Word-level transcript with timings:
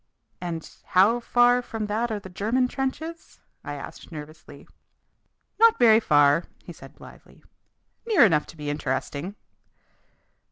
"And 0.41 0.67
how 0.83 1.19
far 1.19 1.61
from 1.61 1.85
that 1.85 2.09
are 2.09 2.17
the 2.19 2.27
German 2.27 2.67
trenches?" 2.67 3.39
I 3.63 3.75
asked 3.75 4.11
nervously. 4.11 4.67
"Not 5.59 5.77
very 5.77 5.99
far," 5.99 6.45
he 6.63 6.73
said 6.73 6.95
blithely. 6.95 7.43
"Near 8.07 8.25
enough 8.25 8.47
to 8.47 8.57
be 8.57 8.71
interesting." 8.71 9.35